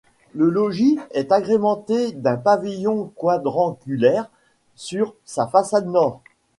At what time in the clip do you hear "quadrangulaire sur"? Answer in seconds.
3.15-5.13